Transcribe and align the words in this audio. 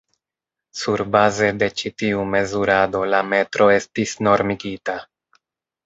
Surbaze 0.79 1.49
de 1.59 1.69
ĉi 1.83 1.93
tiu 2.03 2.25
mezurado 2.33 3.05
la 3.15 3.23
metro 3.35 3.71
estis 3.79 4.19
normigita. 4.31 5.03